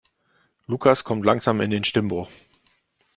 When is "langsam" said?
1.27-1.61